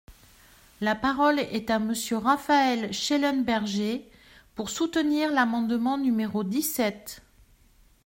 [0.79, 4.09] La parole est à Monsieur Raphaël Schellenberger,
[4.55, 7.21] pour soutenir l’amendement numéro dix-sept.